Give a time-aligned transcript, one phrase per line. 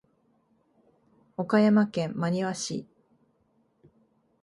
[1.37, 2.87] 岡山県真庭市